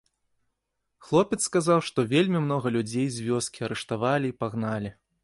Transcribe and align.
Хлопец 1.09 1.37
сказаў, 1.49 1.83
што 1.89 2.05
вельмі 2.13 2.39
многа 2.47 2.67
людзей 2.79 3.05
з 3.17 3.29
вёскі 3.29 3.59
арыштавалі 3.69 4.25
і 4.35 4.37
пагналі. 4.41 4.89